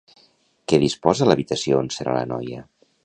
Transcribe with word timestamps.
Què 0.71 0.79
disposa 0.83 1.27
l'habitació 1.29 1.77
on 1.83 1.93
serà 1.99 2.17
la 2.21 2.25
noia? 2.33 2.65